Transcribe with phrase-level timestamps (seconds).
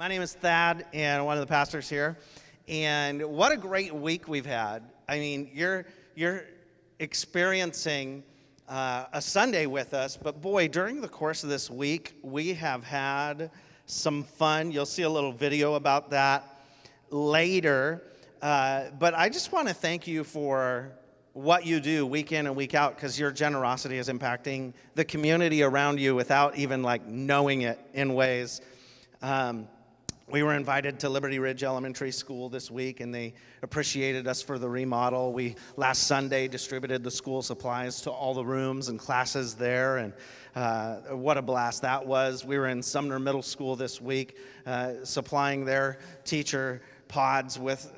[0.00, 2.16] My name is Thad, and one of the pastors here.
[2.68, 4.82] And what a great week we've had.
[5.06, 5.84] I mean, you're
[6.14, 6.44] you're
[7.00, 8.22] experiencing
[8.66, 12.82] uh, a Sunday with us, but boy, during the course of this week, we have
[12.82, 13.50] had
[13.84, 14.72] some fun.
[14.72, 16.62] You'll see a little video about that
[17.10, 18.02] later.
[18.40, 20.92] Uh, but I just want to thank you for
[21.34, 25.62] what you do week in and week out because your generosity is impacting the community
[25.62, 28.62] around you without even like knowing it in ways.
[29.20, 29.68] Um,
[30.30, 34.58] we were invited to Liberty Ridge Elementary School this week, and they appreciated us for
[34.58, 35.32] the remodel.
[35.32, 40.12] We last Sunday distributed the school supplies to all the rooms and classes there, and
[40.54, 42.44] uh, what a blast that was.
[42.44, 47.92] We were in Sumner Middle School this week, uh, supplying their teacher pods with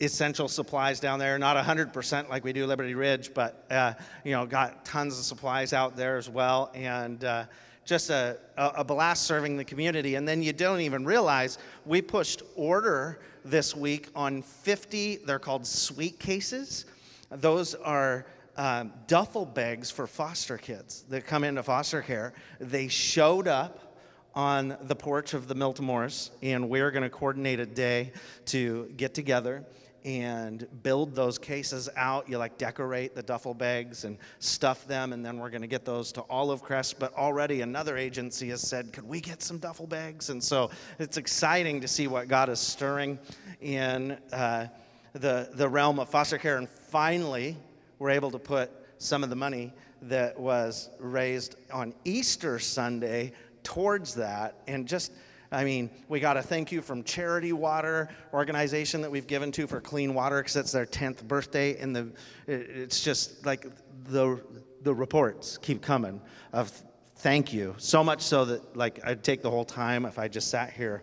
[0.00, 1.38] essential supplies down there.
[1.38, 3.92] Not 100% like we do Liberty Ridge, but uh,
[4.24, 7.44] you know, got tons of supplies out there as well, and uh,
[7.84, 10.14] just a, a blast serving the community.
[10.14, 15.66] And then you don't even realize we pushed order this week on 50, they're called
[15.66, 16.86] sweet cases.
[17.30, 22.32] Those are um, duffel bags for foster kids that come into foster care.
[22.60, 23.98] They showed up
[24.34, 28.12] on the porch of the Miltimores, and we're going to coordinate a day
[28.46, 29.64] to get together
[30.04, 32.28] and build those cases out.
[32.28, 35.84] You like decorate the duffel bags and stuff them, and then we're going to get
[35.84, 36.98] those to Olive Crest.
[36.98, 40.30] But already another agency has said, Could we get some duffel bags?
[40.30, 43.18] And so it's exciting to see what God is stirring
[43.60, 44.66] in uh,
[45.14, 46.58] the, the realm of foster care.
[46.58, 47.56] And finally,
[47.98, 53.32] we're able to put some of the money that was raised on Easter Sunday
[53.62, 55.12] towards that and just
[55.54, 59.66] I mean, we got a thank you from Charity Water organization that we've given to
[59.66, 61.78] for clean water because it's their 10th birthday.
[61.78, 62.12] And the,
[62.46, 63.66] it's just like
[64.06, 64.40] the,
[64.82, 66.20] the reports keep coming
[66.52, 66.70] of
[67.16, 67.74] thank you.
[67.78, 71.02] So much so that like I'd take the whole time if I just sat here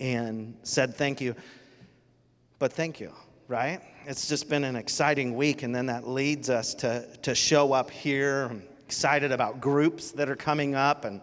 [0.00, 1.36] and said thank you.
[2.58, 3.12] But thank you,
[3.46, 3.80] right?
[4.06, 5.62] It's just been an exciting week.
[5.62, 8.50] And then that leads us to, to show up here.
[8.86, 11.20] Excited about groups that are coming up and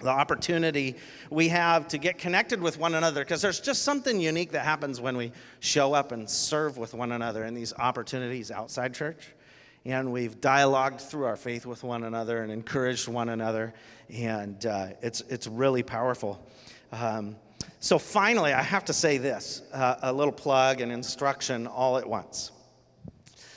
[0.00, 0.94] the opportunity
[1.30, 5.00] we have to get connected with one another because there's just something unique that happens
[5.00, 9.28] when we show up and serve with one another in these opportunities outside church.
[9.84, 13.72] And we've dialogued through our faith with one another and encouraged one another,
[14.12, 16.44] and uh, it's, it's really powerful.
[16.92, 17.36] Um,
[17.80, 22.08] so, finally, I have to say this uh, a little plug and instruction all at
[22.08, 22.50] once.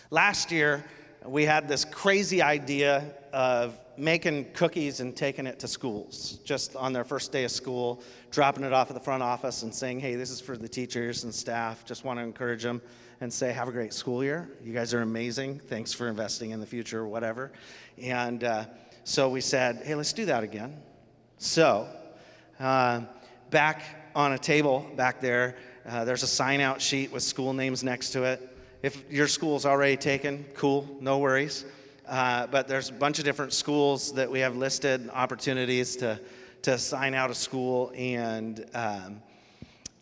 [0.10, 0.86] Last year,
[1.26, 6.92] we had this crazy idea of making cookies and taking it to schools just on
[6.92, 8.02] their first day of school,
[8.32, 11.24] dropping it off at the front office and saying, hey, this is for the teachers
[11.24, 11.86] and staff.
[11.86, 12.82] Just want to encourage them
[13.22, 14.50] and say, have a great school year.
[14.64, 15.60] You guys are amazing.
[15.60, 17.52] Thanks for investing in the future or whatever.
[18.02, 18.66] And uh,
[19.04, 20.82] so we said, hey, let's do that again.
[21.38, 21.88] So,
[22.60, 23.02] uh,
[23.52, 23.84] back
[24.16, 25.58] on a table back there,
[25.88, 28.58] uh, there's a sign out sheet with school names next to it.
[28.82, 31.66] If your school's already taken, cool, no worries.
[32.12, 36.20] Uh, but there's a bunch of different schools that we have listed, opportunities to,
[36.62, 37.90] to sign out a school.
[37.96, 39.22] And um,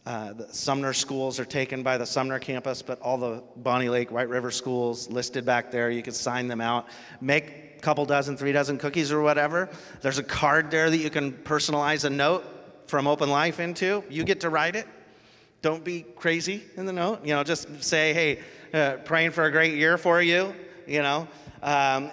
[0.08, 4.10] uh, the Sumner schools are taken by the Sumner campus, but all the Bonney Lake,
[4.10, 6.88] White River schools listed back there, you can sign them out.
[7.22, 9.70] Make a couple dozen, three dozen cookies or whatever.
[10.02, 12.44] There's a card there that you can personalize a note
[12.88, 14.04] from Open Life into.
[14.10, 14.88] You get to write it.
[15.62, 17.24] Don't be crazy in the note.
[17.24, 18.40] You know, just say, hey,
[18.74, 20.56] uh, praying for a great year for you,
[20.88, 21.28] you know.
[21.62, 22.10] Um,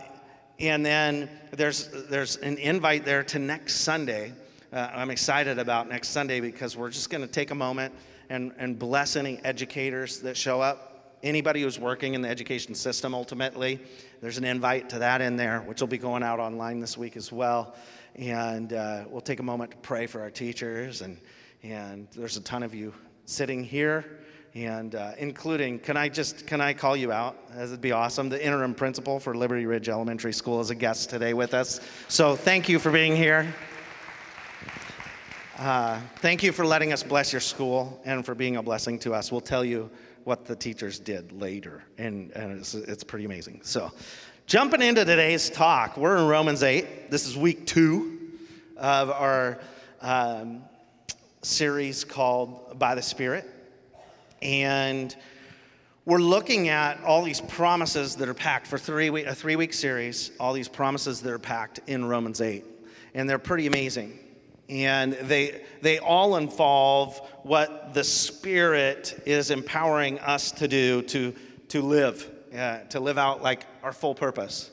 [0.59, 4.33] and then there's, there's an invite there to next Sunday.
[4.73, 7.95] Uh, I'm excited about next Sunday because we're just going to take a moment
[8.31, 11.19] and, and bless any educators that show up.
[11.23, 13.81] Anybody who's working in the education system, ultimately,
[14.21, 17.17] there's an invite to that in there, which will be going out online this week
[17.17, 17.75] as well.
[18.17, 21.03] And uh, we'll take a moment to pray for our teachers.
[21.03, 21.19] And,
[21.63, 22.93] and there's a ton of you
[23.25, 24.21] sitting here
[24.65, 27.37] and uh, including can i just can i call you out?
[27.53, 28.31] As it'd be awesome.
[28.31, 31.81] The interim principal for liberty ridge elementary school is a guest today with us.
[32.09, 33.55] So thank you for being here.
[35.59, 39.13] Uh, thank you for letting us bless your school and for being a blessing to
[39.13, 39.31] us.
[39.31, 39.91] We'll tell you
[40.25, 43.61] what the teachers did later and, and it's, it's pretty amazing.
[43.63, 43.93] So
[44.47, 48.31] jumping into today's talk we're in romans 8 this is week two
[48.77, 49.59] of our
[50.01, 50.63] um,
[51.43, 53.56] series called by the spirit
[54.43, 55.15] and
[56.07, 59.73] we're looking at all these promises that are packed for three week, a three week
[59.73, 62.65] series, all these promises that are packed in Romans 8.
[63.15, 64.19] And they're pretty amazing.
[64.69, 71.35] And they, they all involve what the Spirit is empowering us to do to,
[71.69, 74.71] to live, uh, to live out like our full purpose.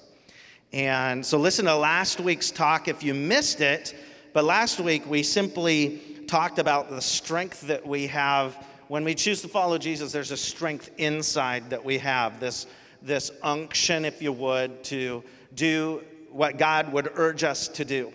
[0.71, 3.95] And so listen to last week's talk if you missed it.
[4.33, 8.55] But last week we simply talked about the strength that we have
[8.87, 10.11] when we choose to follow Jesus.
[10.11, 12.67] There's a strength inside that we have, this,
[13.01, 15.23] this unction, if you would, to
[15.55, 18.11] do what God would urge us to do.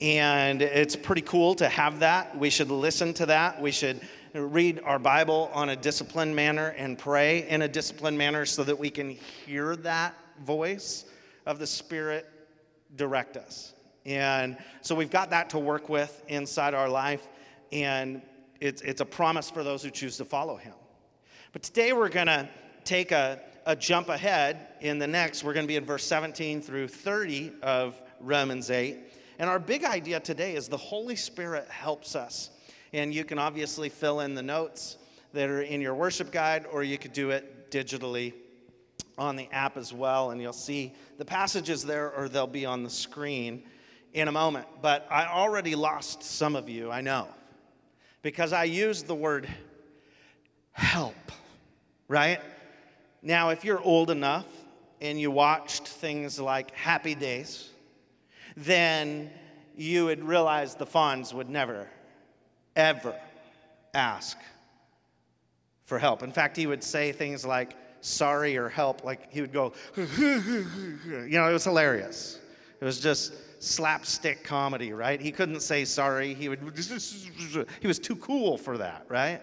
[0.00, 2.36] And it's pretty cool to have that.
[2.38, 3.60] We should listen to that.
[3.60, 4.00] We should
[4.32, 8.78] read our Bible on a disciplined manner and pray in a disciplined manner so that
[8.78, 10.14] we can hear that
[10.44, 11.04] voice
[11.46, 12.26] of the Spirit
[12.96, 13.74] direct us.
[14.06, 17.26] And so we've got that to work with inside our life,
[17.72, 18.22] and
[18.60, 20.74] it's, it's a promise for those who choose to follow Him.
[21.52, 22.48] But today we're going to
[22.84, 25.42] take a, a jump ahead in the next.
[25.42, 28.96] We're going to be in verse 17 through 30 of Romans 8.
[29.38, 32.50] And our big idea today is the Holy Spirit helps us.
[32.92, 34.98] And you can obviously fill in the notes
[35.32, 38.34] that are in your worship guide, or you could do it digitally
[39.16, 40.30] on the app as well.
[40.30, 43.62] And you'll see the passages there, or they'll be on the screen
[44.12, 44.66] in a moment.
[44.82, 47.28] But I already lost some of you, I know,
[48.22, 49.48] because I used the word
[50.72, 51.14] help,
[52.08, 52.40] right?
[53.22, 54.46] Now, if you're old enough
[55.00, 57.70] and you watched things like Happy Days,
[58.56, 59.30] then
[59.76, 61.88] you would realize the Fonz would never,
[62.76, 63.14] ever
[63.94, 64.36] ask
[65.84, 66.22] for help.
[66.22, 71.28] In fact, he would say things like sorry or help, like he would go, you
[71.30, 72.38] know, it was hilarious.
[72.80, 75.20] It was just slapstick comedy, right?
[75.20, 76.34] He couldn't say sorry.
[76.34, 76.60] He would
[77.80, 79.40] he was too cool for that, right?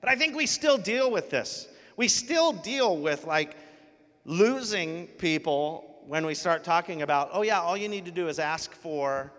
[0.00, 1.68] But I think we still deal with this.
[1.96, 3.54] We still deal with like
[4.24, 8.38] losing people when we start talking about, oh yeah, all you need to do is
[8.38, 9.32] ask for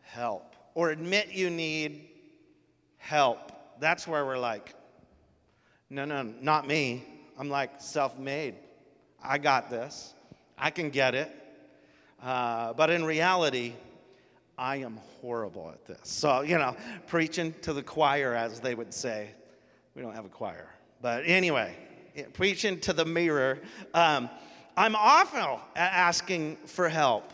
[0.00, 2.08] help or admit you need
[2.96, 3.52] help.
[3.80, 4.74] That's where we're like,
[5.90, 7.04] no, no, not me.
[7.38, 8.54] I'm like self made.
[9.22, 10.14] I got this.
[10.56, 11.30] I can get it.
[12.22, 13.74] Uh, but in reality,
[14.58, 16.00] I am horrible at this.
[16.04, 16.76] So, you know,
[17.06, 19.30] preaching to the choir, as they would say.
[19.94, 20.68] We don't have a choir.
[21.02, 21.76] But anyway,
[22.32, 23.58] preaching to the mirror.
[23.92, 24.30] Um,
[24.76, 27.32] I'm often asking for help.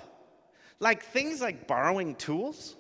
[0.81, 2.77] Like things like borrowing tools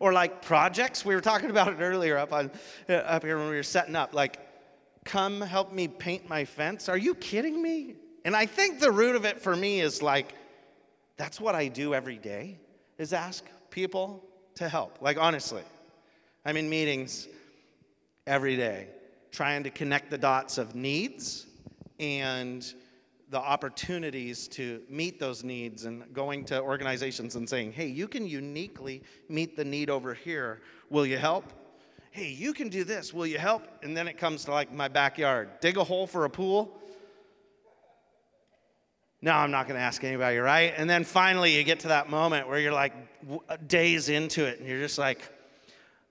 [0.00, 1.04] or like projects.
[1.04, 2.50] We were talking about it earlier up, on,
[2.88, 4.14] uh, up here when we were setting up.
[4.14, 4.38] Like,
[5.04, 6.88] come help me paint my fence.
[6.88, 7.96] Are you kidding me?
[8.24, 10.34] And I think the root of it for me is like,
[11.16, 12.58] that's what I do every day
[12.98, 14.24] is ask people
[14.56, 14.98] to help.
[15.00, 15.62] Like honestly,
[16.44, 17.28] I'm in meetings
[18.26, 18.88] every day
[19.30, 21.46] trying to connect the dots of needs
[21.98, 22.72] and
[23.30, 28.26] the opportunities to meet those needs and going to organizations and saying, hey, you can
[28.26, 30.60] uniquely meet the need over here.
[30.88, 31.52] Will you help?
[32.12, 33.12] Hey, you can do this.
[33.12, 33.66] Will you help?
[33.82, 36.78] And then it comes to like my backyard dig a hole for a pool.
[39.24, 40.74] No, I'm not going to ask anybody, right?
[40.76, 42.92] And then finally, you get to that moment where you're like
[43.66, 45.26] days into it and you're just like,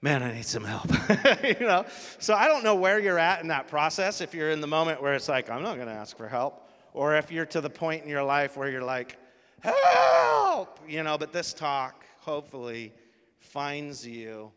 [0.01, 0.89] man, I need some help.
[1.43, 1.85] you know?
[2.17, 4.19] So I don't know where you're at in that process.
[4.19, 6.67] If you're in the moment where it's like, I'm not going to ask for help,
[6.91, 9.15] or if you're to the point in your life where you're like,
[9.59, 12.95] help, you know, but this talk hopefully
[13.37, 14.51] finds you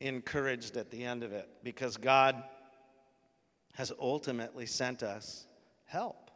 [0.00, 2.42] encouraged at the end of it because God
[3.74, 5.46] has ultimately sent us
[5.84, 6.29] help.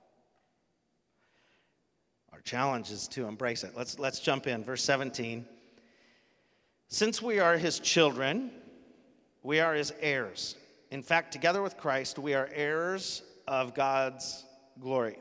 [2.35, 3.75] Our challenge is to embrace it.
[3.77, 4.65] Let's, let's jump in.
[4.65, 5.47] Verse 17.
[6.89, 8.51] Since we are his children,
[9.45, 10.57] we are his heirs.
[10.91, 14.45] In fact, together with Christ, we are heirs of God's
[14.81, 15.17] glory.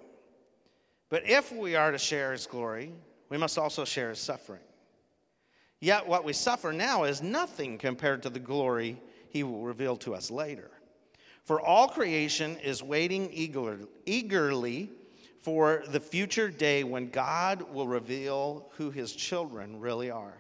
[1.10, 2.92] But if we are to share his glory,
[3.30, 4.62] we must also share his suffering.
[5.80, 10.16] Yet what we suffer now is nothing compared to the glory he will reveal to
[10.16, 10.72] us later.
[11.44, 14.90] For all creation is waiting eagerly
[15.44, 20.38] for the future day when God will reveal who his children really are.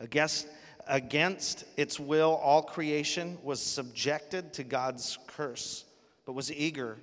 [0.00, 0.48] Against,
[0.88, 5.84] against its will, all creation was subjected to God's curse,
[6.24, 6.98] but was eager,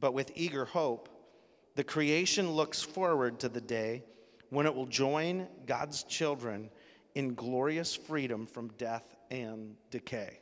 [0.00, 1.10] but with eager hope.
[1.74, 4.02] The creation looks forward to the day
[4.48, 6.70] when it will join God's children
[7.14, 10.38] in glorious freedom from death and decay.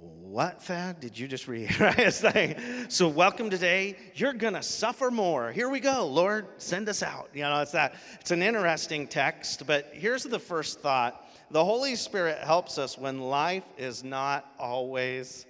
[0.00, 1.80] What Thad did you just read?
[1.80, 1.98] right?
[1.98, 3.96] It's like, so welcome today.
[4.14, 5.50] You're gonna suffer more.
[5.50, 7.30] Here we go, Lord, send us out.
[7.34, 7.94] You know, it's that.
[8.20, 13.20] It's an interesting text, but here's the first thought: the Holy Spirit helps us when
[13.20, 15.46] life is not always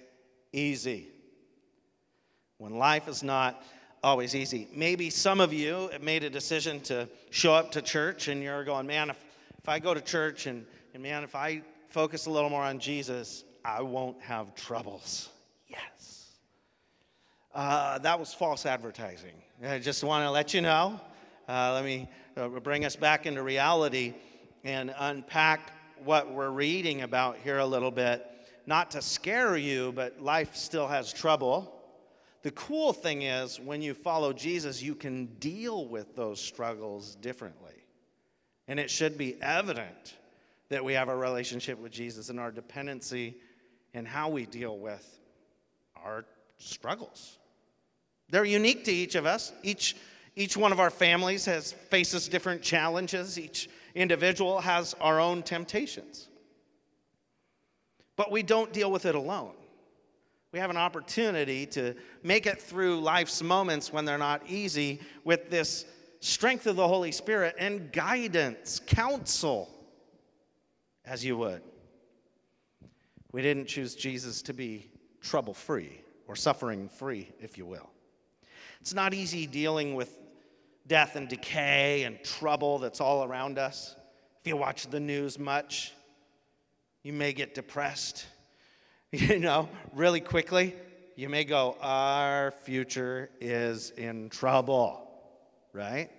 [0.53, 1.09] easy.
[2.57, 3.63] When life is not
[4.03, 4.67] always easy.
[4.73, 8.63] Maybe some of you have made a decision to show up to church, and you're
[8.63, 9.17] going, man, if
[9.59, 12.79] if I go to church and and man, if I focus a little more on
[12.79, 13.43] Jesus,
[13.77, 15.29] I won't have troubles.
[15.67, 16.31] Yes.
[17.53, 19.33] Uh, that was false advertising.
[19.63, 20.99] I just want to let you know.
[21.47, 24.15] Uh, let me uh, bring us back into reality.
[24.63, 25.71] and unpack
[26.03, 28.25] what we're reading about here a little bit.
[28.65, 31.73] Not to scare you, but life still has trouble.
[32.41, 37.85] The cool thing is, when you follow Jesus, you can deal with those struggles differently.
[38.67, 40.15] And it should be evident
[40.69, 43.37] that we have a relationship with Jesus and our dependency
[43.93, 45.19] and how we deal with
[45.95, 46.25] our
[46.57, 47.37] struggles.
[48.29, 49.51] They're unique to each of us.
[49.63, 49.95] Each,
[50.35, 53.39] each one of our families has faces different challenges.
[53.39, 56.27] Each individual has our own temptations.
[58.15, 59.53] But we don't deal with it alone.
[60.51, 65.49] We have an opportunity to make it through life's moments when they're not easy with
[65.49, 65.85] this
[66.19, 69.69] strength of the Holy Spirit and guidance, counsel,
[71.05, 71.61] as you would.
[73.31, 74.89] We didn't choose Jesus to be
[75.21, 77.89] trouble free or suffering free, if you will.
[78.81, 80.17] It's not easy dealing with
[80.87, 83.95] death and decay and trouble that's all around us.
[84.41, 85.93] If you watch the news much,
[87.03, 88.25] you may get depressed.
[89.11, 90.75] You know, really quickly,
[91.15, 95.09] you may go, Our future is in trouble,
[95.73, 96.11] right?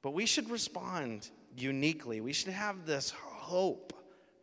[0.00, 2.20] But we should respond uniquely.
[2.20, 3.92] We should have this hope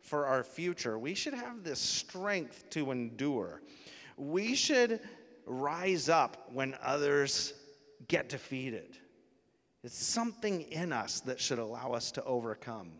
[0.00, 0.98] for our future.
[0.98, 3.62] We should have this strength to endure.
[4.16, 5.00] We should
[5.46, 7.54] rise up when others
[8.08, 8.96] get defeated.
[9.82, 12.92] It's something in us that should allow us to overcome.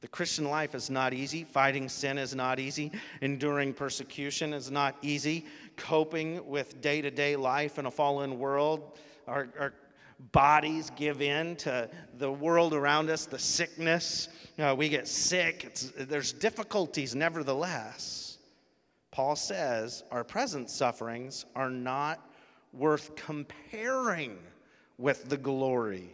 [0.00, 1.42] The Christian life is not easy.
[1.42, 2.92] Fighting sin is not easy.
[3.20, 5.46] Enduring persecution is not easy.
[5.76, 8.96] Coping with day to day life in a fallen world,
[9.26, 9.74] our, our,
[10.32, 14.28] bodies give in to the world around us, the sickness.
[14.56, 15.72] You know, we get sick.
[15.96, 18.38] There's difficulties, nevertheless.
[19.10, 22.20] Paul says our present sufferings are not
[22.72, 24.38] worth comparing
[24.98, 26.10] with the glory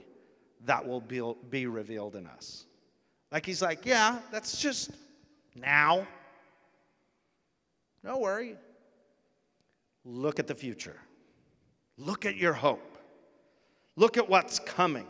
[0.67, 1.21] that will be,
[1.51, 2.67] be revealed in us.
[3.33, 4.93] Like he's like, yeah, that's just
[5.55, 6.07] now.
[8.03, 8.57] No worry.
[10.05, 10.97] Look at the future.
[11.97, 12.94] Look at your hope.
[13.97, 15.07] Look at what's coming.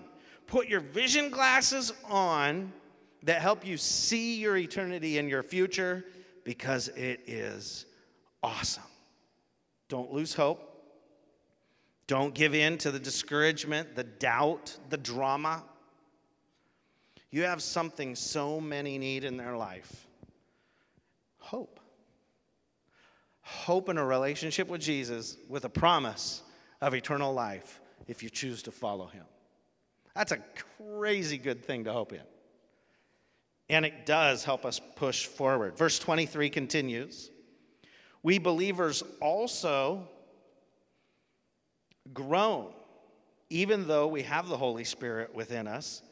[0.46, 2.72] Put your vision glasses on
[3.22, 6.04] that help you see your eternity and your future
[6.44, 7.86] because it is
[8.42, 8.82] awesome.
[9.88, 10.70] Don't lose hope.
[12.06, 15.62] Don't give in to the discouragement, the doubt, the drama.
[17.30, 20.06] You have something so many need in their life
[21.38, 21.78] hope.
[23.42, 26.42] Hope in a relationship with Jesus with a promise
[26.80, 29.24] of eternal life if you choose to follow him.
[30.14, 30.38] That's a
[30.78, 32.20] crazy good thing to hope in.
[33.68, 35.76] And it does help us push forward.
[35.76, 37.30] Verse 23 continues
[38.22, 40.08] We believers also
[42.12, 42.72] groan,
[43.50, 46.02] even though we have the Holy Spirit within us,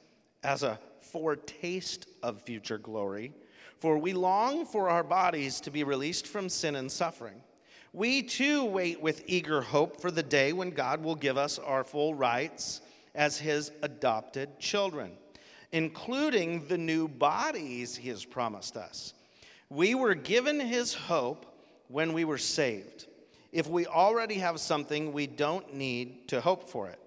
[0.43, 3.33] as a foretaste of future glory.
[3.79, 7.43] For we long for our bodies to be released from sin and suffering
[7.93, 11.85] we too wait with eager hope for the day when God will give us our
[11.85, 12.81] full rights
[13.15, 15.13] as His adopted children,
[15.73, 19.13] including the new bodies He has promised us.
[19.69, 21.47] We were given His hope
[21.89, 23.07] when we were saved.
[23.53, 26.99] If we already have something, we don't need to hope for it.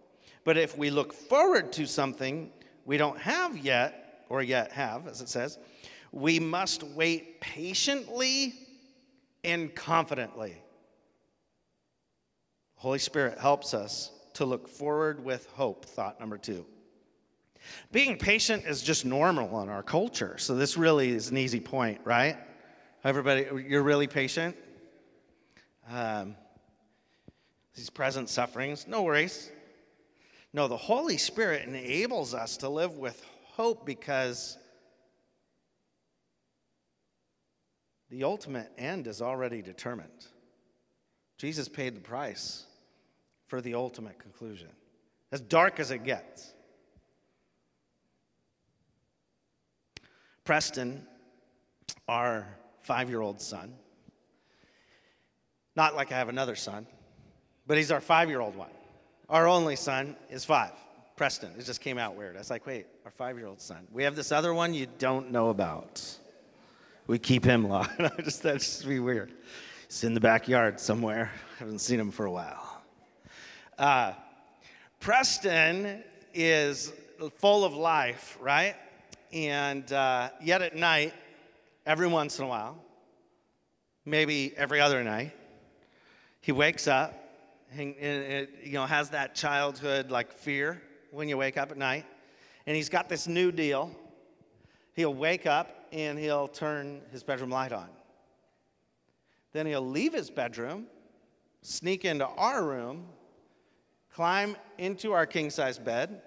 [0.44, 2.52] But if we look forward to something
[2.86, 5.58] we don't have yet, or yet have, as it says,
[6.12, 8.54] we must wait patiently
[9.44, 10.62] and confidently.
[12.76, 16.66] Holy Spirit helps us to look forward with hope, thought number two.
[17.92, 20.38] Being patient is just normal in our culture.
[20.38, 22.38] So, this really is an easy point, right?
[23.04, 24.56] Everybody, you're really patient?
[25.90, 26.36] Um,
[27.76, 29.52] these present sufferings, no worries.
[30.54, 34.58] No, the Holy Spirit enables us to live with hope because
[38.10, 40.28] the ultimate end is already determined.
[41.38, 42.65] Jesus paid the price
[43.56, 44.68] for the ultimate conclusion,
[45.32, 46.54] as dark as it gets.
[50.44, 51.08] Preston,
[52.10, 52.46] our
[52.82, 53.74] five year old son,
[55.74, 56.86] not like I have another son,
[57.66, 58.72] but he's our five year old one.
[59.30, 60.74] Our only son is five.
[61.16, 61.54] Preston.
[61.58, 62.36] It just came out weird.
[62.36, 63.88] I was like, wait, our five year old son.
[63.94, 66.04] We have this other one you don't know about.
[67.08, 67.98] We keep him locked.
[68.26, 69.32] just, that's just be weird.
[69.88, 71.32] He's in the backyard somewhere.
[71.58, 72.65] Haven't seen him for a while.
[73.78, 74.14] Uh,
[75.02, 76.02] Preston
[76.34, 76.94] is
[77.40, 78.76] full of life, right?
[79.34, 81.14] And uh, yet at night,
[81.86, 82.78] every once in a while,
[84.06, 85.34] maybe every other night,
[86.40, 87.14] he wakes up
[87.78, 92.06] and, and you know has that childhood like fear when you wake up at night,
[92.66, 93.92] and he's got this new deal.
[94.94, 97.90] He'll wake up and he'll turn his bedroom light on.
[99.52, 100.86] Then he'll leave his bedroom,
[101.62, 103.08] sneak into our room,
[104.16, 106.22] climb into our king size bed,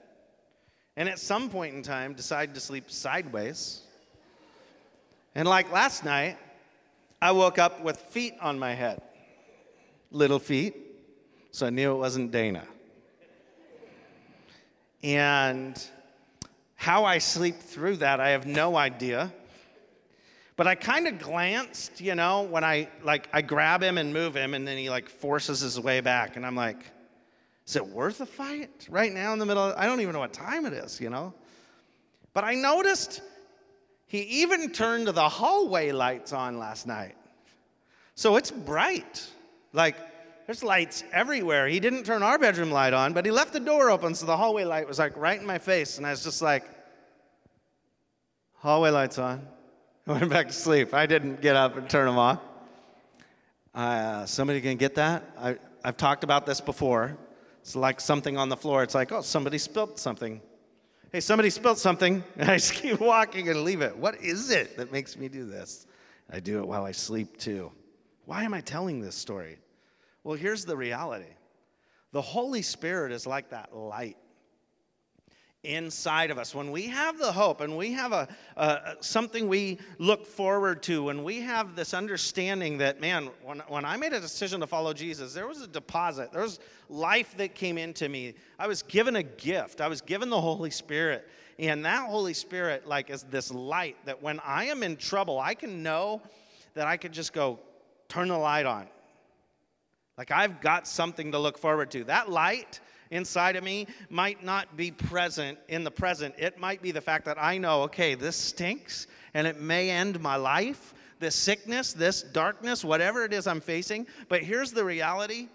[0.98, 3.80] and at some point in time decide to sleep sideways.
[5.34, 6.36] And like last night,
[7.22, 9.00] I woke up with feet on my head,
[10.10, 10.76] little feet,
[11.50, 12.64] so I knew it wasn't Dana.
[15.02, 15.82] And
[16.74, 19.32] how I sleep through that, I have no idea.
[20.56, 24.36] But I kind of glanced, you know, when I like I grab him and move
[24.36, 26.84] him, and then he like forces his way back, and I'm like,
[27.68, 29.62] is it worth a fight right now in the middle?
[29.62, 31.34] Of, I don't even know what time it is, you know.
[32.32, 33.20] But I noticed
[34.06, 37.14] he even turned the hallway lights on last night,
[38.14, 39.26] so it's bright.
[39.74, 39.96] Like
[40.46, 41.68] there's lights everywhere.
[41.68, 44.36] He didn't turn our bedroom light on, but he left the door open, so the
[44.36, 45.98] hallway light was like right in my face.
[45.98, 46.64] And I was just like,
[48.54, 49.46] hallway lights on.
[50.06, 50.94] I went back to sleep.
[50.94, 52.40] I didn't get up and turn them off.
[53.74, 55.22] Uh, somebody can get that?
[55.38, 57.18] I, I've talked about this before.
[57.68, 58.82] It's like something on the floor.
[58.82, 60.40] It's like, oh, somebody spilled something.
[61.12, 62.24] Hey, somebody spilled something.
[62.38, 63.94] And I just keep walking and leave it.
[63.94, 65.86] What is it that makes me do this?
[66.32, 67.70] I do it while I sleep too.
[68.24, 69.58] Why am I telling this story?
[70.24, 71.28] Well, here's the reality
[72.12, 74.16] the Holy Spirit is like that light
[75.68, 76.54] inside of us.
[76.54, 81.04] When we have the hope and we have a, a, something we look forward to,
[81.04, 84.92] when we have this understanding that, man, when, when I made a decision to follow
[84.92, 86.58] Jesus, there was a deposit, there was
[86.88, 88.34] life that came into me.
[88.58, 91.28] I was given a gift, I was given the Holy Spirit.
[91.58, 95.54] And that Holy Spirit, like, is this light that when I am in trouble, I
[95.54, 96.22] can know
[96.74, 97.58] that I could just go,
[98.08, 98.86] turn the light on
[100.18, 102.04] like I've got something to look forward to.
[102.04, 102.80] That light
[103.10, 106.34] inside of me might not be present in the present.
[106.38, 110.20] It might be the fact that I know, okay, this stinks and it may end
[110.20, 114.06] my life, this sickness, this darkness, whatever it is I'm facing.
[114.28, 115.48] But here's the reality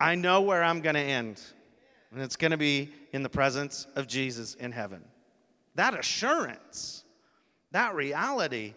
[0.00, 1.40] I know where I'm going to end,
[2.12, 5.02] and it's going to be in the presence of Jesus in heaven.
[5.76, 7.04] That assurance,
[7.70, 8.74] that reality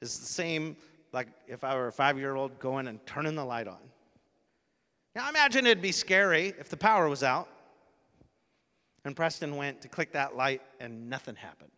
[0.00, 0.76] is the same
[1.12, 3.78] like if I were a five year old going and turning the light on.
[5.18, 7.48] Now, imagine it'd be scary if the power was out
[9.04, 11.72] and Preston went to click that light and nothing happened,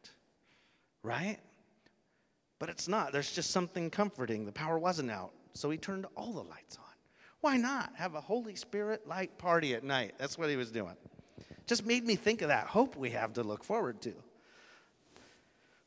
[1.02, 1.38] right?
[2.58, 3.12] But it's not.
[3.12, 4.44] There's just something comforting.
[4.44, 6.92] The power wasn't out, so he turned all the lights on.
[7.40, 10.16] Why not have a Holy Spirit light party at night?
[10.18, 10.96] That's what he was doing.
[11.66, 14.12] Just made me think of that hope we have to look forward to.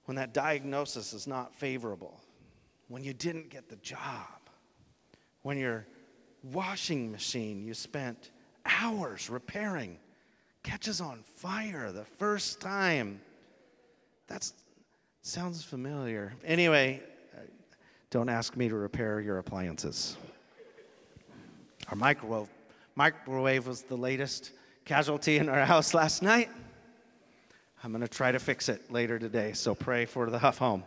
[0.05, 2.19] When that diagnosis is not favorable,
[2.87, 4.39] when you didn't get the job,
[5.43, 5.85] when you're
[6.51, 8.31] washing machine you spent
[8.65, 9.97] hours repairing
[10.63, 13.19] catches on fire the first time.
[14.27, 14.49] That
[15.21, 16.33] sounds familiar.
[16.43, 17.01] Anyway,
[17.35, 17.41] uh,
[18.09, 20.17] don't ask me to repair your appliances.
[21.89, 22.47] Our microwave,
[22.95, 24.51] microwave was the latest
[24.85, 26.49] casualty in our house last night.
[27.83, 30.83] I'm going to try to fix it later today, so pray for the Huff home.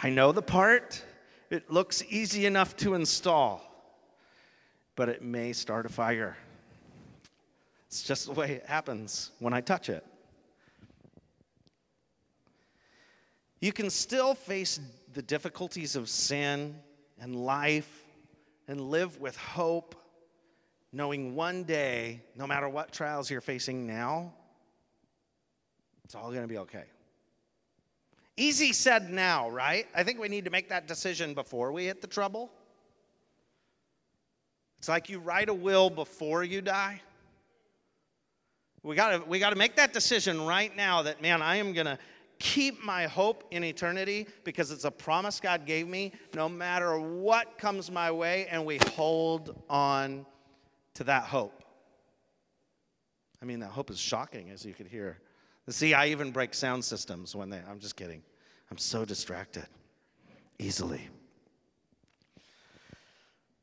[0.00, 1.02] I know the part,
[1.50, 3.69] it looks easy enough to install
[4.96, 6.36] but it may start a fire.
[7.86, 10.04] It's just the way it happens when I touch it.
[13.60, 14.80] You can still face
[15.12, 16.76] the difficulties of sin
[17.20, 18.04] and life
[18.68, 19.96] and live with hope,
[20.92, 24.32] knowing one day, no matter what trials you're facing now,
[26.04, 26.84] it's all going to be okay.
[28.36, 29.86] Easy said now, right?
[29.94, 32.50] I think we need to make that decision before we hit the trouble.
[34.80, 37.02] It's like you write a will before you die.
[38.82, 41.98] We got we to make that decision right now that, man, I am going to
[42.38, 47.58] keep my hope in eternity because it's a promise God gave me no matter what
[47.58, 50.24] comes my way, and we hold on
[50.94, 51.62] to that hope.
[53.42, 55.18] I mean, that hope is shocking, as you could hear.
[55.68, 58.22] See, I even break sound systems when they, I'm just kidding.
[58.70, 59.66] I'm so distracted
[60.58, 61.06] easily.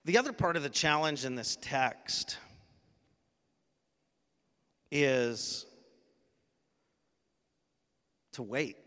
[0.08, 2.38] The other part of the challenge in this text
[4.90, 5.66] is
[8.32, 8.78] to wait.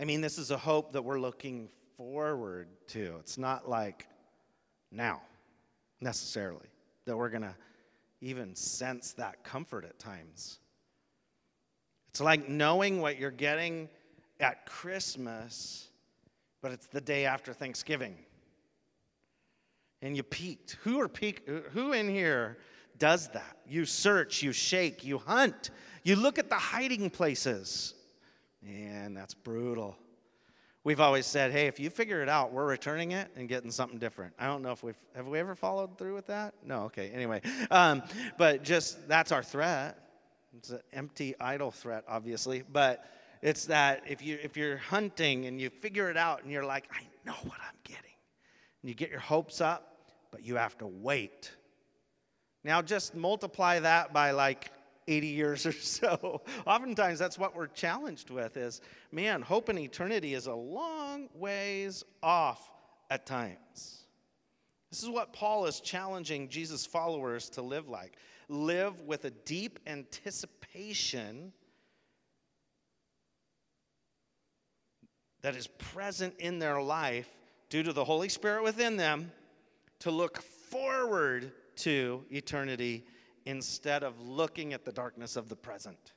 [0.00, 3.18] I mean, this is a hope that we're looking forward to.
[3.20, 4.08] It's not like
[4.90, 5.22] now,
[6.00, 6.66] necessarily,
[7.04, 7.54] that we're going to
[8.20, 10.58] even sense that comfort at times.
[12.08, 13.88] It's like knowing what you're getting
[14.40, 15.87] at Christmas
[16.68, 18.14] but it's the day after Thanksgiving.
[20.02, 20.76] And you peeked.
[20.82, 22.58] Who are peek who in here
[22.98, 23.56] does that.
[23.66, 25.70] You search, you shake, you hunt,
[26.02, 27.94] you look at the hiding places.
[28.62, 29.96] And that's brutal.
[30.84, 33.98] We've always said, hey, if you figure it out, we're returning it and getting something
[33.98, 34.34] different.
[34.38, 36.52] I don't know if we've, have we ever followed through with that?
[36.62, 37.40] No, okay, anyway.
[37.70, 38.02] Um,
[38.36, 39.98] but just, that's our threat.
[40.58, 42.62] It's an empty, idle threat, obviously.
[42.70, 43.06] But
[43.42, 46.88] it's that if, you, if you're hunting and you figure it out and you're like,
[46.92, 48.04] I know what I'm getting,
[48.82, 51.52] and you get your hopes up, but you have to wait.
[52.64, 54.70] Now, just multiply that by like
[55.06, 56.42] 80 years or so.
[56.66, 62.04] Oftentimes, that's what we're challenged with is, man, hope in eternity is a long ways
[62.22, 62.70] off
[63.10, 64.04] at times.
[64.90, 68.16] This is what Paul is challenging Jesus' followers to live like.
[68.48, 71.52] Live with a deep anticipation
[75.42, 77.28] that is present in their life
[77.70, 79.30] due to the Holy Spirit within them
[80.00, 83.04] to look forward to eternity
[83.46, 86.12] instead of looking at the darkness of the present.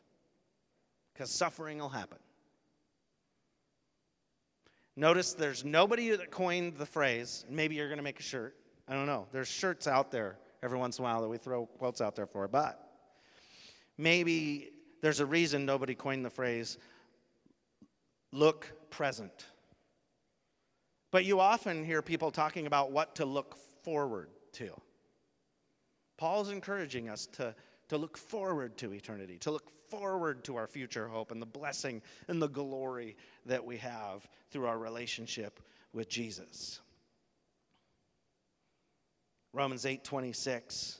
[1.13, 2.17] Because suffering will happen.
[4.95, 8.55] Notice there's nobody that coined the phrase, maybe you're going to make a shirt.
[8.87, 9.27] I don't know.
[9.31, 12.25] There's shirts out there every once in a while that we throw quotes out there
[12.25, 12.91] for, but
[13.97, 14.69] maybe
[15.01, 16.77] there's a reason nobody coined the phrase,
[18.31, 19.47] look present.
[21.09, 24.69] But you often hear people talking about what to look forward to.
[26.17, 27.55] Paul's encouraging us to,
[27.89, 32.01] to look forward to eternity, to look forward to our future hope and the blessing
[32.27, 35.59] and the glory that we have through our relationship
[35.93, 36.79] with Jesus.
[39.51, 40.99] Romans 8:26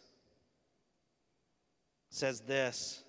[2.09, 3.03] says this,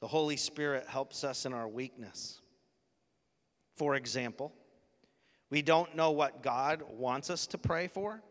[0.00, 2.41] the Holy Spirit helps us in our weakness.
[3.82, 4.52] For example,
[5.50, 8.22] we don't know what God wants us to pray for,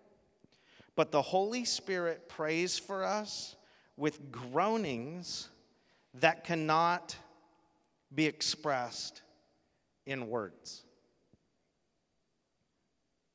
[0.96, 3.58] but the Holy Spirit prays for us
[3.98, 5.50] with groanings
[6.14, 7.18] that cannot
[8.16, 9.24] be expressed
[10.06, 10.84] in words.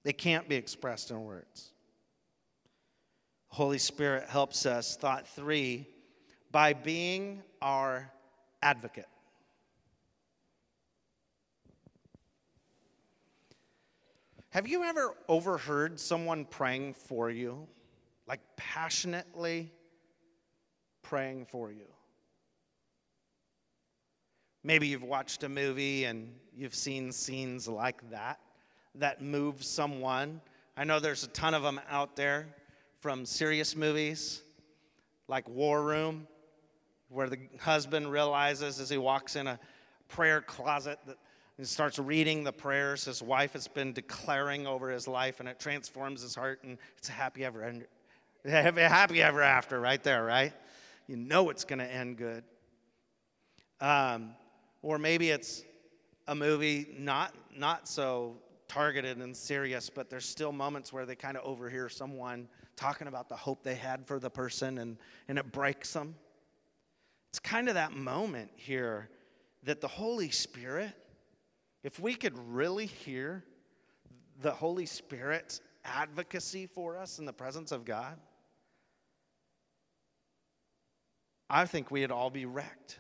[0.03, 1.71] They can't be expressed in words.
[3.49, 5.87] Holy Spirit helps us, thought three,
[6.51, 8.11] by being our
[8.63, 9.05] advocate.
[14.57, 17.69] Have you ever overheard someone praying for you?
[18.27, 19.71] Like passionately
[21.03, 21.85] praying for you?
[24.65, 28.41] Maybe you've watched a movie and you've seen scenes like that
[28.95, 30.41] that move someone.
[30.75, 32.47] I know there's a ton of them out there
[33.01, 34.41] from serious movies
[35.29, 36.27] like War Room,
[37.11, 39.61] where the husband realizes as he walks in a
[40.09, 41.19] prayer closet that
[41.57, 45.59] he starts reading the prayers his wife has been declaring over his life, and it
[45.59, 47.87] transforms his heart, and it's a happy ever end,
[48.45, 50.53] happy ever after, right there, right?
[51.07, 52.45] You know it's going to end good.
[53.81, 54.35] Um,
[54.83, 55.65] or maybe it's
[56.29, 58.37] a movie not not so
[58.69, 63.29] targeted and serious, but there's still moments where they kind of overhear someone talking about
[63.29, 66.15] the hope they had for the person, and and it breaks them.
[67.31, 69.09] It's kind of that moment here
[69.63, 70.93] that the Holy Spirit
[71.87, 73.45] if we could really hear
[74.43, 78.19] the Holy Spirit's advocacy for us in the presence of God,
[81.49, 82.99] I think we'd all be wrecked.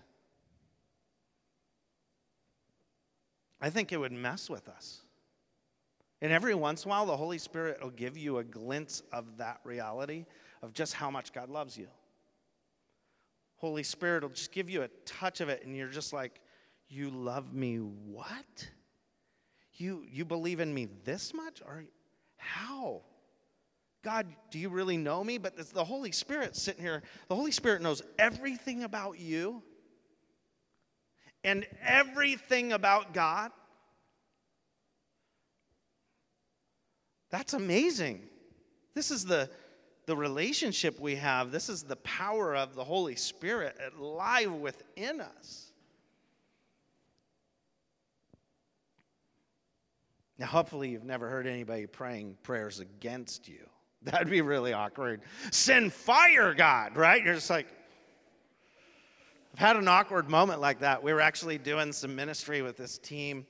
[3.61, 5.01] I think it would mess with us.
[6.23, 9.37] And every once in a while, the Holy Spirit will give you a glimpse of
[9.39, 10.27] that reality
[10.63, 11.89] of just how much God loves you.
[13.57, 16.41] Holy Spirit will just give you a touch of it, and you're just like,
[16.89, 18.69] You love me what?
[19.77, 21.63] You, you believe in me this much?
[21.65, 21.85] Or
[22.37, 23.03] how?
[24.03, 25.39] God, do you really know me?
[25.39, 27.03] But the Holy Spirit sitting here.
[27.29, 29.63] The Holy Spirit knows everything about you
[31.45, 33.51] and everything about God.
[37.31, 38.23] That's amazing.
[38.95, 39.51] This is the,
[40.07, 41.51] the relationship we have.
[41.51, 45.66] This is the power of the Holy Spirit alive within us.
[50.39, 53.67] Now, hopefully, you've never heard anybody praying prayers against you.
[54.03, 55.23] That'd be really awkward.
[55.51, 57.25] Send fire, God, right?
[57.25, 57.67] You're just like,
[59.55, 61.03] I've had an awkward moment like that.
[61.03, 63.47] We were actually doing some ministry with this team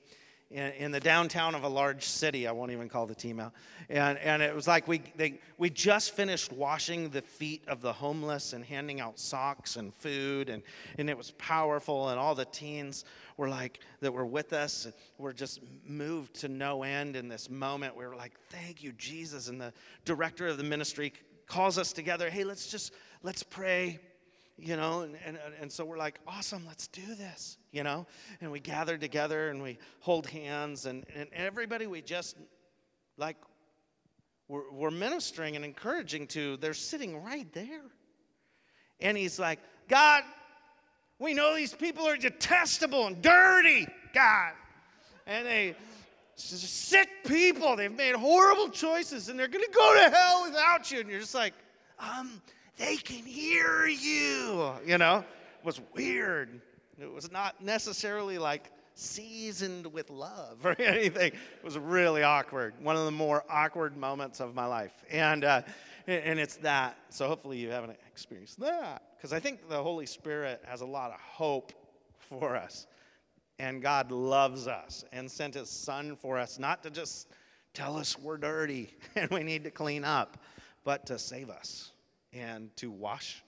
[0.49, 2.47] in, in, the downtown of a large city.
[2.47, 3.53] I won't even call the team out.
[3.89, 7.91] And, and it was like we, they, we just finished washing the feet of the
[7.91, 10.63] homeless and handing out socks and food, and,
[10.97, 12.09] and it was powerful.
[12.09, 13.05] And all the teens
[13.35, 17.95] were like, that were with us, were just moved to no end in this moment.
[17.95, 19.49] We were like, thank you, Jesus.
[19.49, 19.73] And the
[20.05, 21.13] director of the ministry
[21.47, 23.99] calls us together hey let's just let's pray
[24.57, 28.07] you know and, and, and so we're like awesome let's do this you know?
[28.41, 32.35] And we gather together and we hold hands and, and everybody we just
[33.17, 33.37] like
[34.47, 37.83] we're, we're ministering and encouraging to they're sitting right there.
[38.99, 40.23] And he's like god
[41.19, 44.53] we know these people are detestable and dirty god.
[45.27, 45.75] And they
[46.35, 51.01] sick people they've made horrible choices and they're going to go to hell without you.
[51.01, 51.53] And you're just like
[51.99, 52.41] um
[52.77, 54.71] they can hear you.
[54.85, 55.17] You know,
[55.59, 56.61] it was weird.
[56.99, 61.31] It was not necessarily like seasoned with love or anything.
[61.33, 62.73] It was really awkward.
[62.81, 64.93] One of the more awkward moments of my life.
[65.11, 65.61] And, uh,
[66.07, 66.97] and it's that.
[67.09, 69.03] So hopefully you haven't experienced that.
[69.17, 71.73] Because I think the Holy Spirit has a lot of hope
[72.17, 72.87] for us.
[73.59, 77.27] And God loves us and sent his son for us, not to just
[77.73, 80.37] tell us we're dirty and we need to clean up,
[80.83, 81.91] but to save us
[82.33, 83.43] and to wash.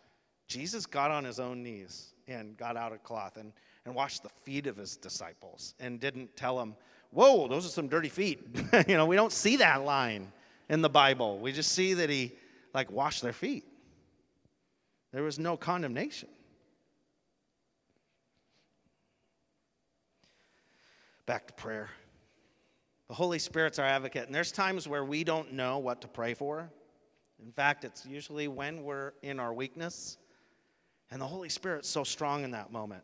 [0.48, 3.54] Jesus got on his own knees and got out a cloth and,
[3.86, 6.76] and washed the feet of his disciples and didn't tell them,
[7.12, 8.39] Whoa, those are some dirty feet.
[8.88, 10.32] you know, we don't see that line
[10.70, 11.39] in the Bible.
[11.39, 12.34] We just see that he
[12.74, 13.65] like washed their feet.
[15.12, 16.30] There was no condemnation.
[21.26, 21.89] Back to prayer.
[23.08, 26.36] The Holy Spirit's our advocate, and there's times where we don't know what to pray
[26.36, 26.70] for.
[27.43, 30.17] In fact, it's usually when we're in our weakness.
[31.12, 33.04] And the Holy Spirit's so strong in that moment.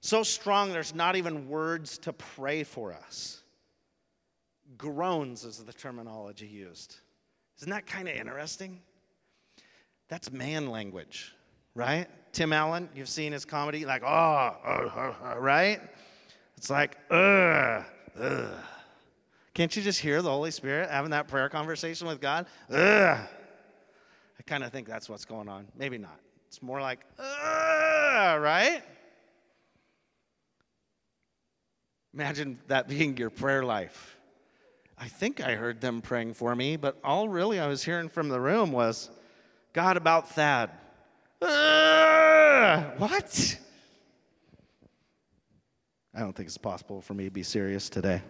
[0.00, 3.42] So strong, there's not even words to pray for us.
[4.76, 6.96] Groans is the terminology used.
[7.58, 8.80] Isn't that kind of interesting?
[10.08, 11.34] That's man language,
[11.74, 12.08] right?
[12.32, 15.80] Tim Allen, you've seen his comedy, like, oh, uh, uh, right?
[16.56, 17.84] It's like, ugh,
[18.18, 18.54] ugh.
[19.54, 22.46] Can't you just hear the Holy Spirit having that prayer conversation with God?
[22.70, 22.78] Ugh.
[22.78, 25.66] I kind of think that's what's going on.
[25.76, 26.18] Maybe not.
[26.48, 28.82] It's more like, Ugh, right?
[32.14, 34.16] Imagine that being your prayer life.
[34.98, 38.28] I think I heard them praying for me, but all really I was hearing from
[38.28, 39.10] the room was,
[39.72, 40.70] God about Thad.
[41.40, 43.58] Ugh, what?
[46.14, 48.22] I don't think it's possible for me to be serious today.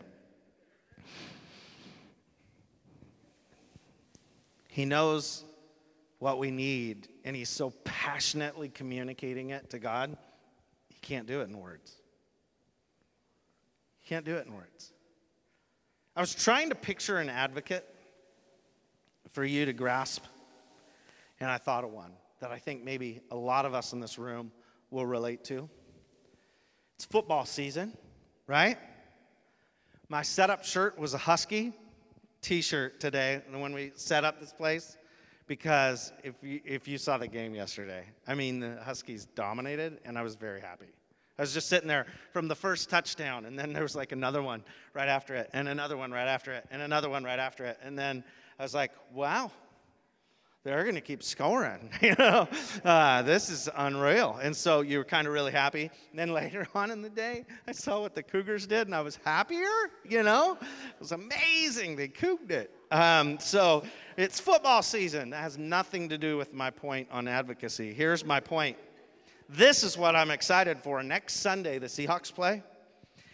[4.73, 5.45] He knows
[6.19, 10.17] what we need, and He's so passionately communicating it to God,
[10.89, 11.95] He can't do it in words.
[14.01, 14.95] He can't do it in words.
[16.17, 17.87] I was trying to picture an advocate
[19.33, 20.25] for you to grasp,
[21.39, 24.19] and I thought of one that I think maybe a lot of us in this
[24.19, 24.53] room
[24.91, 25.69] will relate to.
[26.97, 27.95] It's football season,
[28.47, 28.79] right?
[30.09, 31.75] My setup shirt was a Husky
[32.43, 34.99] T-shirt today when we set up this place
[35.47, 40.19] because if you, if you saw the game yesterday, I mean the Huskies dominated, and
[40.19, 40.89] I was very happy.
[41.39, 44.43] I was just sitting there from the first touchdown, and then there was like another
[44.43, 47.65] one right after it, and another one right after it, and another one right after
[47.65, 48.23] it, and then
[48.59, 49.51] I was like, wow,
[50.65, 51.91] they're going to keep scoring.
[52.01, 52.49] you know,
[52.85, 54.39] uh, this is unreal.
[54.41, 55.91] And so you were kind of really happy.
[56.11, 59.01] And then later on in the day, I saw what the Cougars did, and I
[59.01, 59.67] was happier.
[60.09, 61.97] You know, it was amazing.
[61.97, 62.71] They couged it.
[62.93, 63.83] Um, so
[64.17, 65.31] it's football season.
[65.31, 67.93] That has nothing to do with my point on advocacy.
[67.93, 68.77] Here's my point.
[69.49, 71.03] This is what I'm excited for.
[71.03, 72.63] Next Sunday, the Seahawks play.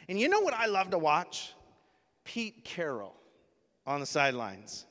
[0.09, 1.53] And you know what I love to watch?
[2.25, 3.14] Pete Carroll
[3.87, 4.87] on the sidelines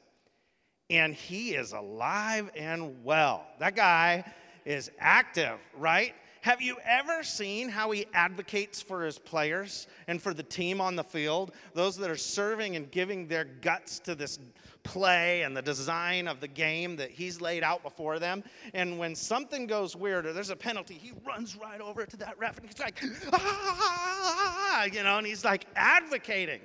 [0.90, 3.46] and he is alive and well.
[3.60, 4.24] That guy
[4.66, 6.14] is active, right?
[6.42, 10.96] Have you ever seen how he advocates for his players and for the team on
[10.96, 11.52] the field?
[11.74, 14.40] Those that are serving and giving their guts to this
[14.84, 18.44] play and the design of the game that he's laid out before them.
[18.74, 22.40] And when something goes weird or there's a penalty, he runs right over to that
[22.40, 23.02] ref and he's like,
[23.34, 26.62] ah, you know, and he's like advocating.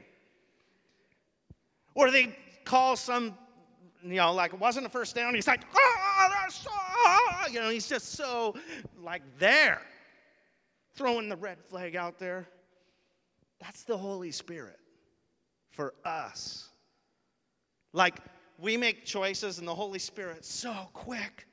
[1.95, 3.35] Or they call some
[4.05, 5.35] you know, like it wasn't a first down.
[5.35, 8.55] He's like, ah, that's, ah, you know, he's just so
[9.01, 9.83] like there,
[10.95, 12.49] throwing the red flag out there.
[13.61, 14.79] That's the Holy Spirit
[15.71, 16.69] for us.
[17.93, 18.19] Like
[18.59, 21.47] we make choices, and the Holy Spirit's so quick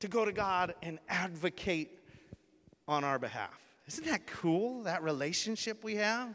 [0.00, 2.00] to go to God and advocate
[2.88, 3.58] on our behalf.
[3.86, 6.34] Isn't that cool, that relationship we have?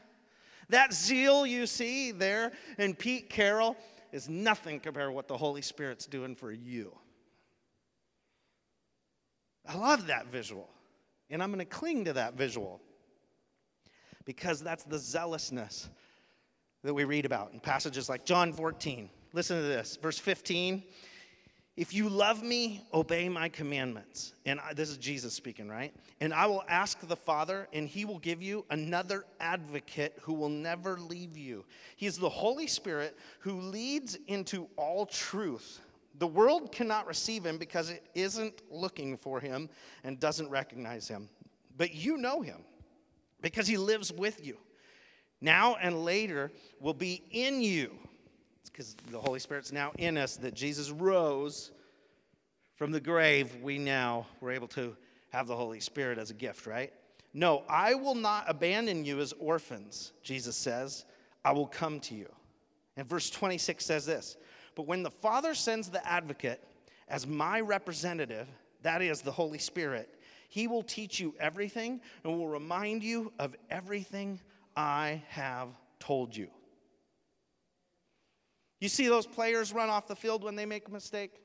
[0.70, 3.78] That zeal you see there in Pete Carroll
[4.18, 6.92] is nothing compared to what the Holy Spirit's doing for you.
[9.66, 10.68] I love that visual,
[11.30, 12.82] and I'm going to cling to that visual
[14.26, 15.90] because that's the zealousness
[16.84, 19.10] that we read about in passages like John 14.
[19.34, 20.84] Listen to this, verse 15.
[21.78, 24.34] If you love me, obey my commandments.
[24.48, 25.94] And I, this is Jesus speaking, right?
[26.20, 30.50] And I will ask the Father, and he will give you another advocate who will
[30.50, 31.64] never leave you.
[31.96, 35.80] He is the Holy Spirit who leads into all truth.
[36.18, 39.70] The world cannot receive him because it isn't looking for him
[40.04, 41.30] and doesn't recognize him.
[41.78, 42.64] But you know him
[43.40, 44.58] because he lives with you.
[45.42, 47.92] Now and later will be in you
[48.78, 51.72] because the Holy Spirit's now in us, that Jesus rose
[52.76, 54.96] from the grave, we now were able to
[55.32, 56.94] have the Holy Spirit as a gift, right?
[57.34, 61.06] No, I will not abandon you as orphans, Jesus says.
[61.44, 62.32] I will come to you.
[62.98, 64.38] And verse 26 says this
[64.76, 66.64] But when the Father sends the advocate
[67.08, 68.48] as my representative,
[68.84, 70.08] that is the Holy Spirit,
[70.50, 74.40] he will teach you everything and will remind you of everything
[74.76, 76.48] I have told you.
[78.80, 81.42] You see those players run off the field when they make a mistake?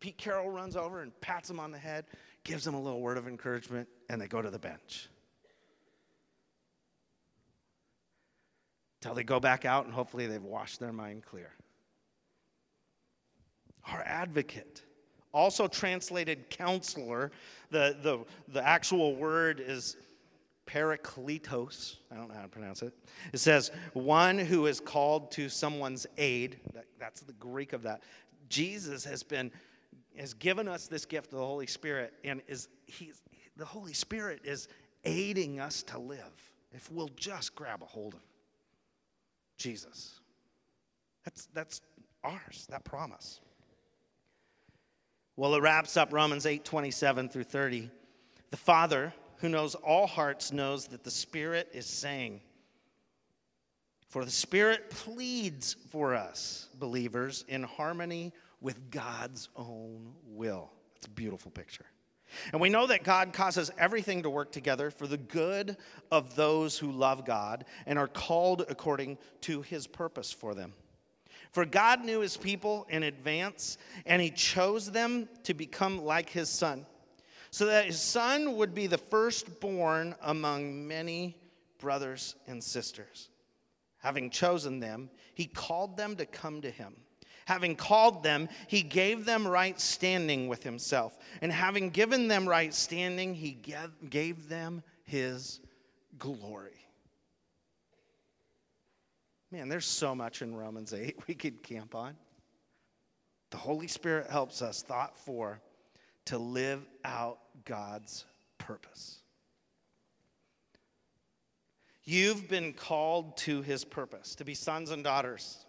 [0.00, 2.04] Pete Carroll runs over and pats them on the head,
[2.44, 5.08] gives them a little word of encouragement, and they go to the bench.
[9.00, 11.50] Till they go back out and hopefully they've washed their mind clear.
[13.90, 14.82] Our advocate,
[15.32, 17.30] also translated counselor,
[17.70, 19.96] the, the, the actual word is
[20.66, 21.96] parakletos.
[22.10, 22.92] I don't know how to pronounce it.
[23.32, 26.58] It says, one who is called to someone's aid.
[26.74, 28.02] That, that's the Greek of that.
[28.48, 29.50] Jesus has been
[30.16, 33.22] has given us this gift of the Holy Spirit, and is he's
[33.56, 34.68] the Holy Spirit is
[35.04, 38.20] aiding us to live if we'll just grab a hold of
[39.58, 40.20] Jesus.
[41.24, 41.80] That's that's
[42.24, 43.40] ours, that promise.
[45.36, 47.90] Well, it wraps up Romans 8, 27 through 30.
[48.50, 52.40] The Father who knows all hearts knows that the Spirit is saying,
[54.08, 60.70] For the Spirit pleads for us, believers, in harmony with God's own will.
[60.94, 61.86] That's a beautiful picture.
[62.52, 65.76] And we know that God causes everything to work together for the good
[66.10, 70.72] of those who love God and are called according to his purpose for them.
[71.52, 76.48] For God knew his people in advance, and he chose them to become like his
[76.48, 76.84] son
[77.50, 81.36] so that his son would be the firstborn among many
[81.78, 83.28] brothers and sisters.
[83.98, 86.94] Having chosen them, he called them to come to him.
[87.46, 91.16] Having called them, he gave them right standing with himself.
[91.40, 93.56] And having given them right standing, he
[94.10, 95.60] gave them his
[96.18, 96.72] glory.
[99.52, 102.16] Man, there's so much in Romans 8 we could camp on.
[103.50, 105.60] The Holy Spirit helps us, thought for,
[106.26, 108.24] to live out God's
[108.58, 109.18] purpose.
[112.04, 115.64] You've been called to his purpose, to be sons and daughters.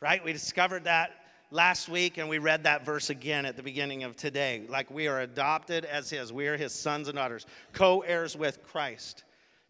[0.00, 0.24] Right?
[0.24, 1.10] We discovered that
[1.50, 4.62] last week and we read that verse again at the beginning of today.
[4.68, 8.62] Like we are adopted as his, we are his sons and daughters, co heirs with
[8.62, 9.24] Christ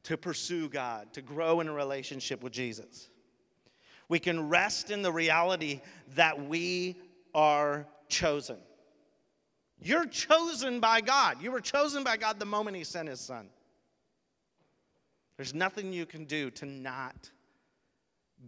[0.04, 3.08] to pursue God, to grow in a relationship with Jesus.
[4.08, 5.80] We can rest in the reality
[6.14, 6.96] that we
[7.34, 8.58] are chosen.
[9.84, 11.42] You're chosen by God.
[11.42, 13.48] You were chosen by God the moment He sent His Son.
[15.36, 17.30] There's nothing you can do to not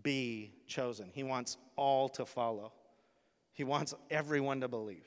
[0.03, 1.11] be chosen.
[1.13, 2.73] He wants all to follow,
[3.53, 5.05] He wants everyone to believe.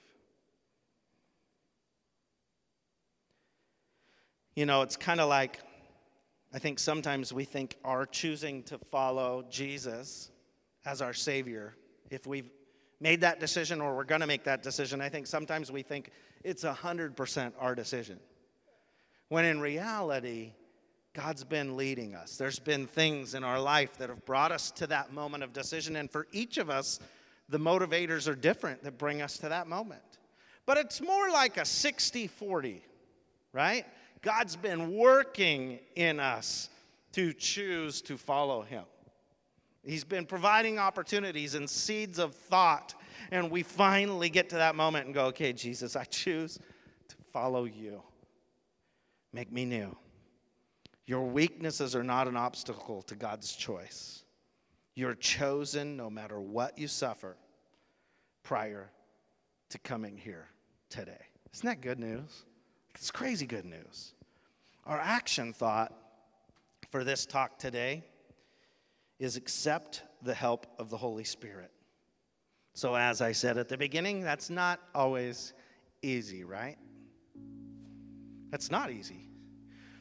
[4.56, 5.60] You know, it's kind of like
[6.54, 10.32] I think sometimes we think our choosing to follow Jesus
[10.86, 11.76] as our Savior,
[12.10, 12.50] if we've
[13.00, 16.12] made that decision or we're going to make that decision, I think sometimes we think
[16.44, 18.20] it's 100% our decision.
[19.30, 20.54] When in reality,
[21.14, 22.38] God's been leading us.
[22.38, 25.96] There's been things in our life that have brought us to that moment of decision.
[25.96, 27.00] And for each of us,
[27.50, 30.02] the motivators are different that bring us to that moment.
[30.66, 32.84] But it's more like a 60 40,
[33.54, 33.86] right?
[34.22, 36.70] God's been working in us
[37.14, 38.84] to choose to follow Him.
[39.90, 42.94] He's been providing opportunities and seeds of thought.
[43.32, 46.60] And we finally get to that moment and go, okay, Jesus, I choose
[47.08, 48.04] to follow you.
[49.34, 49.98] Make me new.
[51.08, 54.24] Your weaknesses are not an obstacle to God's choice.
[54.94, 57.36] You're chosen no matter what you suffer
[58.44, 58.92] prior
[59.70, 60.50] to coming here
[60.92, 61.26] today.
[61.52, 62.46] Isn't that good news?
[62.94, 64.14] It's crazy good news.
[64.86, 65.94] Our action thought
[66.92, 68.04] for this talk today
[69.20, 71.72] is accept the help of the Holy Spirit.
[72.74, 75.54] So, as I said at the beginning, that's not always
[76.02, 76.78] easy, right?
[78.52, 79.28] That's not easy.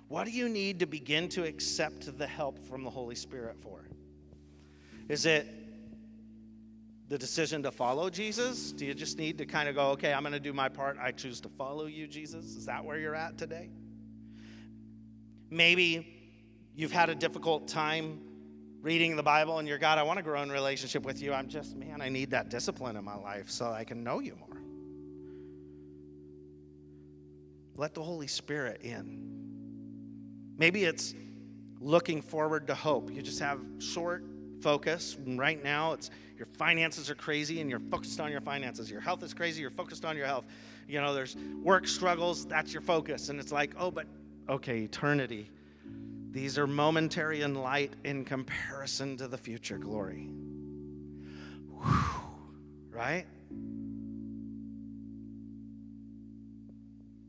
[0.07, 3.89] What do you need to begin to accept the help from the Holy Spirit for?
[5.09, 5.47] Is it
[7.09, 8.73] the decision to follow Jesus?
[8.73, 10.99] Do you just need to kind of go, okay, I'm going to do my part.
[11.01, 12.57] I choose to follow you, Jesus?
[12.57, 13.71] Is that where you're at today?
[15.51, 16.14] Maybe
[16.75, 18.21] you've had a difficult time
[18.81, 21.33] reading the Bible and you're God, I want to grow in relationship with you.
[21.33, 24.37] I'm just, man, I need that discipline in my life so I can know you
[24.37, 24.62] more.
[27.76, 29.24] Let the Holy Spirit in.
[30.57, 31.14] Maybe it's
[31.81, 33.12] looking forward to hope.
[33.12, 34.24] You just have short
[34.61, 35.16] focus.
[35.24, 38.91] Right now, it's your finances are crazy and you're focused on your finances.
[38.91, 40.47] Your health is crazy, you're focused on your health.
[40.89, 43.29] You know, there's work struggles, that's your focus.
[43.29, 44.07] And it's like, oh, but
[44.49, 45.51] okay, eternity.
[46.39, 50.30] These are momentary and light in comparison to the future glory.
[51.82, 52.22] Whew,
[52.93, 53.26] right?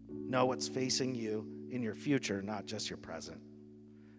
[0.07, 3.41] Know what's facing you in your future, not just your present.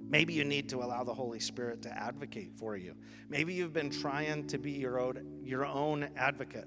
[0.00, 2.96] Maybe you need to allow the Holy Spirit to advocate for you.
[3.28, 6.66] Maybe you've been trying to be your own, your own advocate.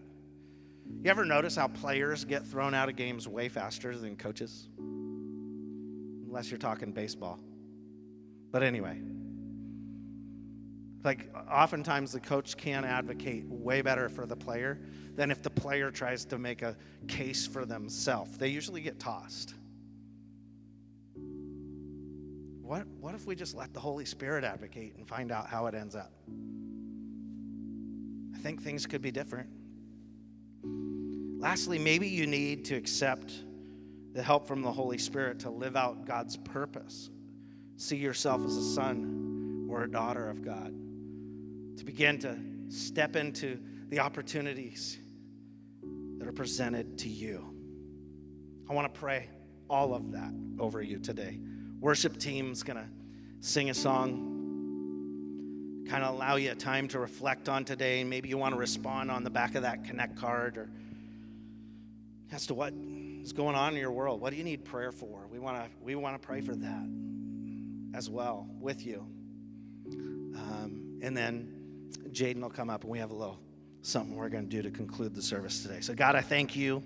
[1.01, 4.69] You ever notice how players get thrown out of games way faster than coaches?
[4.79, 7.37] Unless you're talking baseball.
[8.53, 8.99] But anyway,
[11.03, 14.79] like oftentimes the coach can advocate way better for the player
[15.15, 16.77] than if the player tries to make a
[17.07, 18.37] case for themselves.
[18.37, 19.55] They usually get tossed.
[22.61, 25.73] What, what if we just let the Holy Spirit advocate and find out how it
[25.73, 26.13] ends up?
[28.35, 29.49] I think things could be different.
[30.63, 33.33] Lastly, maybe you need to accept
[34.13, 37.09] the help from the Holy Spirit to live out God's purpose.
[37.77, 40.73] See yourself as a son or a daughter of God.
[41.77, 42.37] To begin to
[42.69, 43.59] step into
[43.89, 44.99] the opportunities
[46.17, 47.53] that are presented to you.
[48.69, 49.29] I want to pray
[49.69, 51.39] all of that over you today
[51.83, 52.85] worship team's going to
[53.41, 54.15] sing a song,
[55.89, 58.05] kind of allow you time to reflect on today.
[58.05, 60.69] Maybe you want to respond on the back of that Connect card or
[62.31, 62.73] as to what
[63.21, 64.21] is going on in your world.
[64.21, 65.27] What do you need prayer for?
[65.29, 66.87] We want to we want to pray for that
[67.93, 69.05] as well with you.
[70.35, 73.39] Um, and then Jaden will come up and we have a little
[73.81, 75.81] something we're going to do to conclude the service today.
[75.81, 76.81] So, God, I thank you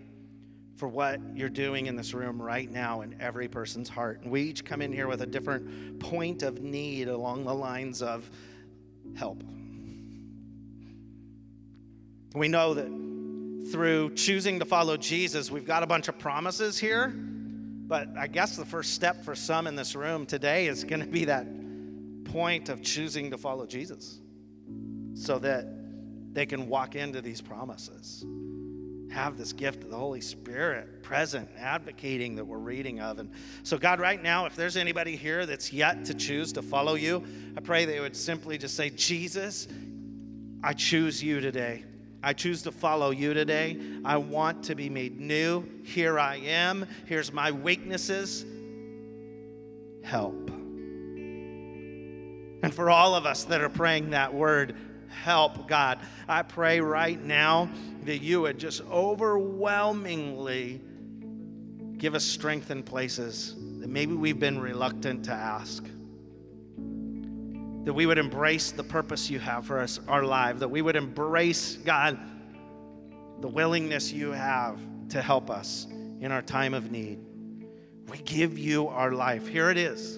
[0.77, 4.21] for what you're doing in this room right now in every person's heart.
[4.21, 8.01] And we each come in here with a different point of need along the lines
[8.01, 8.29] of
[9.15, 9.43] help.
[12.35, 17.13] We know that through choosing to follow Jesus, we've got a bunch of promises here.
[17.87, 21.07] But I guess the first step for some in this room today is going to
[21.07, 21.47] be that
[22.25, 24.19] point of choosing to follow Jesus
[25.13, 25.65] so that
[26.33, 28.25] they can walk into these promises
[29.09, 33.19] have this gift of the Holy Spirit present, advocating that we're reading of.
[33.19, 33.31] And
[33.63, 37.23] so, God, right now, if there's anybody here that's yet to choose to follow you,
[37.55, 39.67] I pray they would simply just say, Jesus,
[40.63, 41.83] I choose you today.
[42.27, 43.79] I choose to follow you today.
[44.03, 45.63] I want to be made new.
[45.85, 46.85] Here I am.
[47.05, 48.45] Here's my weaknesses.
[50.03, 50.49] Help.
[52.63, 54.75] And for all of us that are praying that word,
[55.07, 55.99] help, God.
[56.27, 57.69] I pray right now
[58.03, 60.81] that you would just overwhelmingly
[61.97, 65.85] give us strength in places that maybe we've been reluctant to ask.
[67.87, 70.97] That we would embrace the purpose you have for us, our life, that we would
[70.97, 72.19] embrace, God,
[73.39, 74.77] the willingness you have
[75.07, 75.87] to help us
[76.19, 77.17] in our time of need.
[78.09, 79.47] We give you our life.
[79.47, 80.17] Here it is.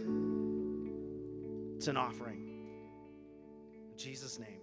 [1.76, 2.40] It's an offering.
[3.92, 4.59] In Jesus' name.